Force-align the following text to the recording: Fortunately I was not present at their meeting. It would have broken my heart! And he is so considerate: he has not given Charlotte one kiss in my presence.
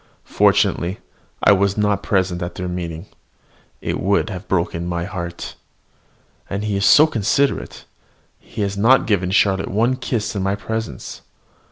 Fortunately 0.33 0.97
I 1.43 1.51
was 1.51 1.77
not 1.77 2.01
present 2.01 2.41
at 2.41 2.55
their 2.55 2.67
meeting. 2.67 3.05
It 3.81 3.99
would 3.99 4.31
have 4.31 4.47
broken 4.47 4.87
my 4.87 5.03
heart! 5.05 5.53
And 6.49 6.63
he 6.63 6.75
is 6.75 6.87
so 6.87 7.05
considerate: 7.05 7.85
he 8.39 8.63
has 8.63 8.75
not 8.75 9.05
given 9.05 9.29
Charlotte 9.29 9.69
one 9.69 9.95
kiss 9.97 10.35
in 10.35 10.41
my 10.41 10.55
presence. 10.55 11.21